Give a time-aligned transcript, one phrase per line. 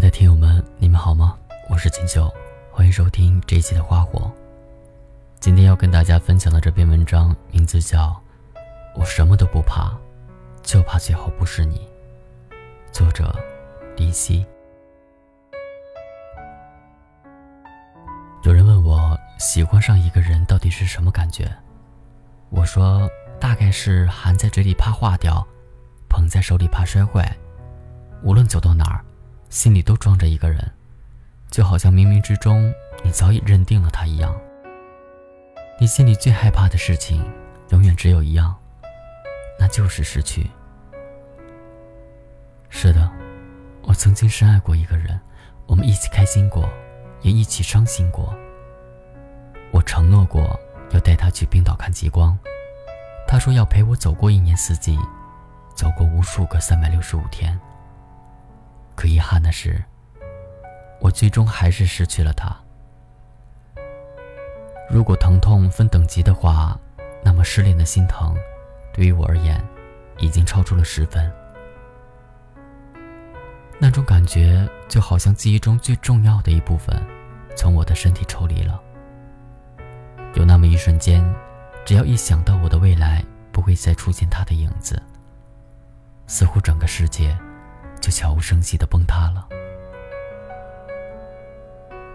[0.00, 1.36] 爱的听友们，你们好吗？
[1.68, 2.32] 我是锦绣，
[2.72, 4.32] 欢迎收听这一期的花火。
[5.40, 8.08] 今天要跟大家分享的这篇文章名字叫
[8.98, 9.92] 《我什么都不怕，
[10.62, 11.86] 就怕最后不是你》，
[12.90, 13.30] 作者
[13.94, 14.42] 林夕。
[18.44, 21.46] 有人问我喜欢上一个人到底是什么感觉，
[22.48, 23.06] 我说
[23.38, 25.46] 大概是含在嘴里怕化掉，
[26.08, 27.36] 捧在手里怕摔坏，
[28.22, 29.04] 无论走到哪儿，
[29.50, 30.72] 心里都装着一个人，
[31.50, 32.72] 就好像冥冥之中
[33.02, 34.32] 你早已认定了他一样。
[35.80, 37.28] 你心里最害怕的事情，
[37.70, 38.56] 永远只有一样，
[39.58, 40.48] 那就是失去。
[42.68, 43.10] 是的，
[43.82, 45.18] 我曾经深爱过一个人，
[45.66, 46.70] 我们一起开心过，
[47.22, 48.32] 也一起伤心过。
[49.72, 50.58] 我承诺过
[50.92, 52.38] 要带他去冰岛看极光，
[53.26, 54.96] 他说要陪我走过一年四季，
[55.74, 57.58] 走过无数个三百六十五天。
[59.00, 59.82] 可遗憾的是，
[61.00, 62.54] 我最终还是失去了他。
[64.90, 66.78] 如果疼痛分等级的话，
[67.24, 68.36] 那么失恋的心疼，
[68.92, 69.58] 对于我而言，
[70.18, 71.32] 已经超出了十分。
[73.78, 76.94] 那种感觉就好像记忆中最重要的一部分，
[77.56, 78.78] 从我的身体抽离了。
[80.34, 81.24] 有那么一瞬间，
[81.86, 85.02] 只要一想到我的未来不会再出现他的影子，
[86.26, 87.34] 似乎整个世界
[88.00, 89.46] 就悄无声息的崩塌了。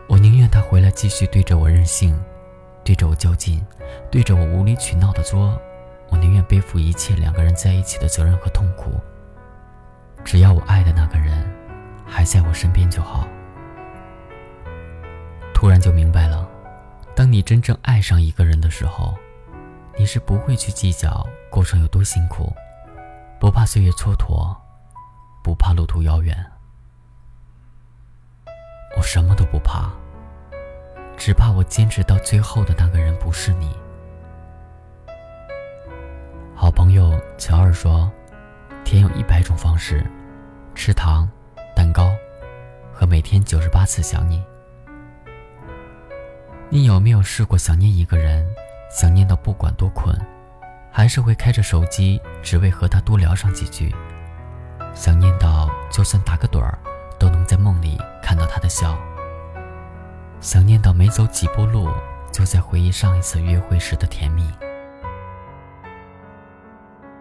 [0.07, 2.19] 我宁愿他回来继续对着我任性。
[2.83, 3.65] 对着我较劲，
[4.11, 5.59] 对着我无理取闹的作，
[6.09, 8.91] 我宁愿背负一切两个人在一起的责任和痛苦。
[10.23, 11.51] 只要我爱的那个人
[12.05, 13.27] 还在我身边就好。
[15.51, 16.47] 突然就明白了，
[17.15, 19.15] 当你真正爱上一个人的时候，
[19.97, 22.53] 你是不会去计较过程有多辛苦，
[23.39, 24.55] 不怕岁月蹉跎，
[25.45, 26.35] 不怕路途遥远。
[28.97, 29.91] 我什么都不怕。
[31.15, 33.69] 只怕我坚持到最后的那个人不是你。
[36.55, 38.11] 好朋友乔尔说
[38.83, 40.03] ：“甜有一百种方式，
[40.73, 41.29] 吃糖、
[41.75, 42.11] 蛋糕，
[42.91, 44.43] 和每天九十八次想你。
[46.69, 48.43] 你有没有试过想念一个人，
[48.89, 50.19] 想念到不管多困，
[50.91, 53.93] 还是会开着手机，只为和他多聊上几句？
[54.95, 56.79] 想念到就算打个盹儿，
[57.19, 58.97] 都能在梦里看到他的笑。”
[60.41, 61.89] 想念到没走几步路，
[62.31, 64.47] 就在回忆上一次约会时的甜蜜。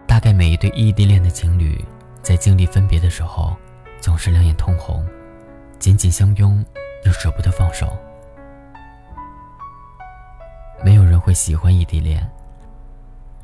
[0.05, 1.83] 大概每一对异地恋的情侣，
[2.21, 3.55] 在经历分别的时候，
[3.99, 5.05] 总是两眼通红，
[5.79, 6.63] 紧紧相拥，
[7.03, 7.97] 又舍不得放手。
[10.83, 12.29] 没有人会喜欢异地恋。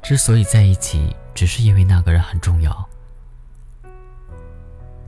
[0.02, 2.88] 之所以在一起，只是因为那个人很重要。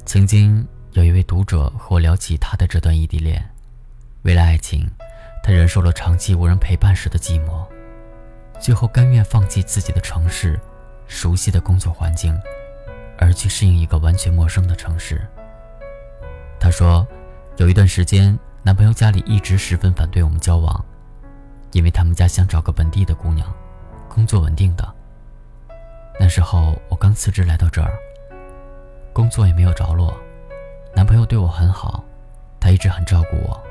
[0.06, 3.44] 曾经有一位读者和我聊起他的这段异地恋。
[4.24, 4.86] 为了爱情，
[5.42, 7.66] 他忍受了长期无人陪伴时的寂寞，
[8.60, 10.60] 最后甘愿放弃自己的城市、
[11.08, 12.38] 熟悉的工作环境，
[13.18, 15.26] 而去适应一个完全陌生的城市。
[16.60, 17.08] 他说，
[17.58, 20.86] 有一段时间，男朋友家里一直十分反对我们交往，
[21.72, 23.52] 因为他们家想找个本地的姑娘，
[24.10, 24.94] 工作稳定的。
[26.20, 27.98] 那时候我刚辞职来到这儿，
[29.14, 30.12] 工作也没有着落，
[30.96, 32.04] 男朋友对我很好，
[32.60, 33.64] 他一直很照顾我。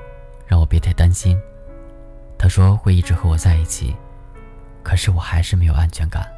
[0.47, 1.41] 让我别太担心，
[2.39, 3.97] 他说会一直和我在一起，
[4.83, 6.31] 可是我还是没有安全感。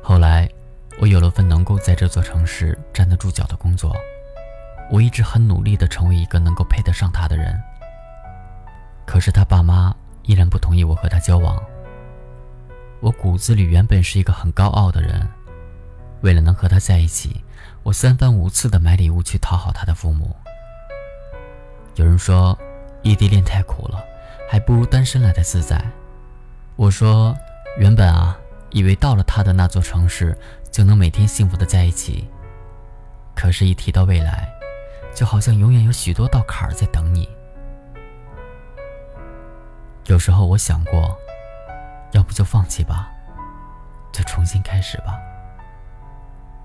[0.00, 0.48] 后来，
[1.00, 3.96] 我有了份能够在这座城市站得住脚的工作，
[4.92, 7.60] 我一直很努力的成为一个能够配得上他的人。
[9.04, 11.60] 可是他爸妈依然不同意我和他交往。
[13.00, 15.28] 我骨子里原本是一个很高傲的人，
[16.24, 17.44] 为了能和他在一起，
[17.82, 20.34] 我三番五次地买礼物去讨好他的父母。
[21.96, 22.58] 有人说，
[23.02, 24.02] 异地恋太苦了，
[24.48, 25.78] 还不如单身来的自在。
[26.76, 27.36] 我说，
[27.76, 28.38] 原本啊，
[28.70, 30.34] 以为到了他的那座城市，
[30.72, 32.26] 就能每天幸福的在一起。
[33.34, 34.50] 可是，一提到未来，
[35.14, 37.28] 就好像永远有许多道坎儿在等你。
[40.06, 41.14] 有时候我想过，
[42.12, 43.12] 要不就放弃吧，
[44.10, 45.20] 就重新开始吧。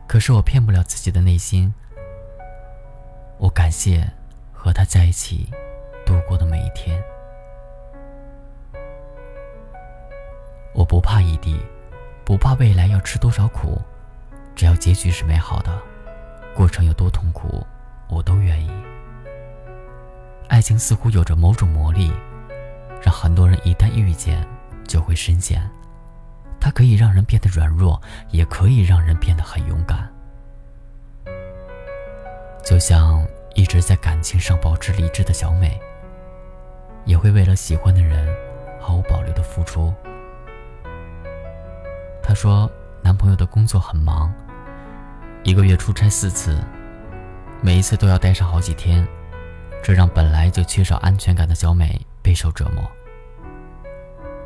[0.09, 1.73] 可是我骗不了自己的内心。
[3.37, 4.05] 我感谢。
[4.61, 5.49] 和他在一起
[6.05, 7.01] 度过的每一天，
[10.73, 11.57] 我不怕异地，
[12.25, 13.81] 不怕未来要吃多少苦，
[14.57, 15.81] 只要结局是美好的，
[16.53, 17.65] 过程有多痛苦，
[18.09, 18.69] 我都愿意。
[20.49, 22.11] 爱情似乎有着某种魔力，
[23.01, 24.45] 让很多人一旦遇见
[24.85, 25.61] 就会深陷。
[26.59, 30.09] 它可以让人变得软弱，也可以让人变得很勇敢。
[32.63, 33.25] 就像
[33.55, 35.79] 一直在感情上保持理智的小美，
[37.05, 38.27] 也会为了喜欢的人
[38.79, 39.93] 毫无保留的付出。
[42.21, 42.69] 她说，
[43.01, 44.31] 男朋友的工作很忙，
[45.43, 46.61] 一个月出差四次，
[47.61, 49.07] 每一次都要待上好几天，
[49.81, 52.83] 这让本来就缺少安全感的小美备受折磨。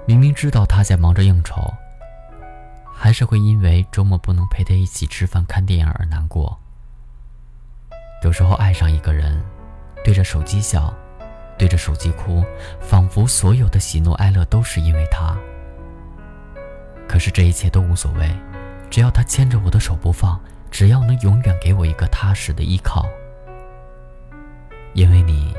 [0.05, 1.61] 明明知道他在忙着应酬，
[2.95, 6.57] 还是会因为周末不能陪他一起吃饭、看电影而难过。
[8.23, 9.43] 有时候爱上一个人，
[10.03, 10.93] 对着手机笑，
[11.57, 12.43] 对着手机哭，
[12.79, 15.35] 仿佛所有的喜怒哀乐都是因为他。
[17.07, 18.33] 可是这一切都无所谓，
[18.89, 20.39] 只要他牵着我的手不放，
[20.71, 23.05] 只要能永远给我一个踏实的依靠。
[24.93, 25.53] 因为你，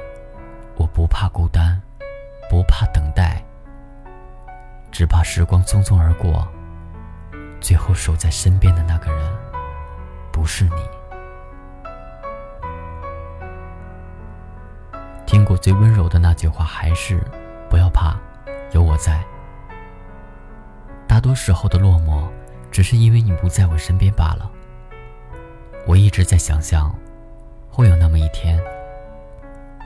[0.77, 1.81] 我不怕孤单，
[2.49, 3.45] 不怕等待。
[4.91, 6.49] 只怕时光匆匆而过，
[7.61, 9.33] 最后守在身边的那个人，
[10.31, 10.77] 不是你。
[15.27, 17.21] 听过最温柔的那句话，还是
[17.71, 18.17] 不要怕，
[18.73, 19.25] 有我在。
[21.09, 22.29] 大多时候的落寞，
[22.71, 24.51] 只是因为你不在我身边罢了。
[25.87, 26.95] 我一直在想象，
[27.71, 28.63] 会有那么一天，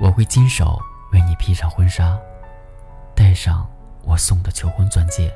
[0.00, 0.78] 我会亲手
[1.12, 2.18] 为你披上婚纱，
[3.14, 3.66] 戴上。
[4.04, 5.30] 我送的求婚钻戒，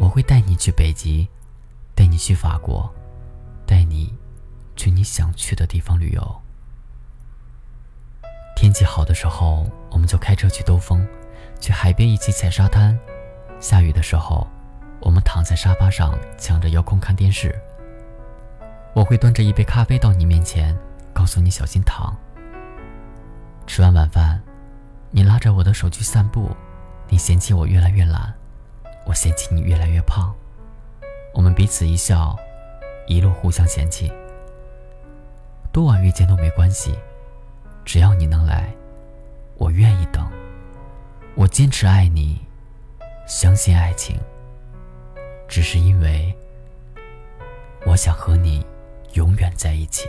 [0.00, 1.28] 我会带你去北极，
[1.94, 2.90] 带你去法国，
[3.66, 4.10] 带你
[4.74, 6.40] 去你想去的地方旅游。
[8.56, 11.06] 天气好的时候，我们就开车去兜风，
[11.60, 12.96] 去海边一起踩沙滩；
[13.60, 14.48] 下雨的时候，
[15.02, 17.54] 我们躺在沙发上抢着遥控看电视。
[18.94, 20.74] 我会端着一杯咖啡到你面前，
[21.12, 22.16] 告诉你小心烫。
[23.66, 24.40] 吃完晚饭，
[25.10, 26.56] 你拉着我的手去散步。
[27.10, 28.32] 你嫌弃我越来越懒，
[29.04, 30.34] 我嫌弃你越来越胖，
[31.34, 32.36] 我们彼此一笑，
[33.06, 34.12] 一路互相嫌弃。
[35.72, 36.94] 多晚遇见都没关系，
[37.84, 38.72] 只要你能来，
[39.56, 40.24] 我愿意等。
[41.34, 42.40] 我坚持爱你，
[43.26, 44.18] 相信爱情，
[45.48, 46.34] 只是因为
[47.86, 48.64] 我想和你
[49.14, 50.08] 永远在一起。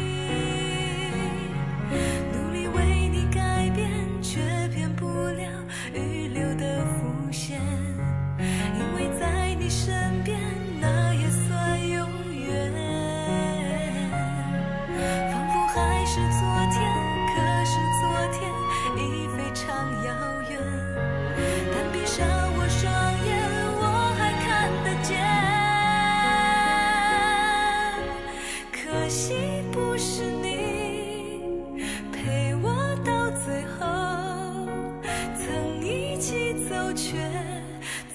[36.93, 37.17] 却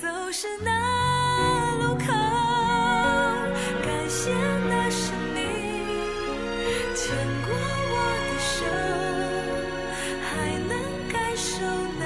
[0.00, 0.70] 走失那
[1.78, 2.04] 路口。
[3.82, 4.32] 感谢
[4.68, 5.38] 那是你
[6.94, 7.16] 牵
[7.46, 7.48] 过
[7.92, 7.94] 我
[8.26, 8.56] 的手，
[10.22, 10.28] 还
[10.68, 10.72] 能
[11.08, 11.44] 感受
[11.98, 12.04] 那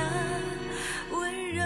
[1.16, 1.18] 温
[1.52, 1.58] 柔。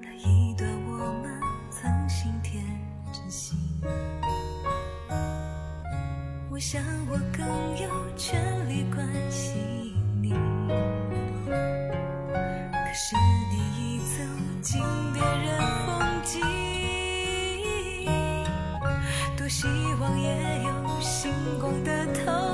[0.00, 0.90] 那一段我
[1.22, 1.24] 们
[1.70, 2.62] 曾心天
[3.12, 3.56] 真心，
[6.50, 7.46] 我想我更
[7.80, 8.38] 有权
[8.68, 10.01] 利关心。
[21.84, 22.51] 的头。